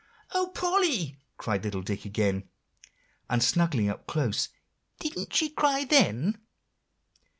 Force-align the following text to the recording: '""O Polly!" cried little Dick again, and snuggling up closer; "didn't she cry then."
'""O 0.33 0.47
Polly!" 0.47 1.19
cried 1.37 1.63
little 1.63 1.83
Dick 1.83 2.05
again, 2.05 2.49
and 3.29 3.43
snuggling 3.43 3.87
up 3.87 4.07
closer; 4.07 4.49
"didn't 4.99 5.31
she 5.31 5.47
cry 5.49 5.83
then." 5.85 6.39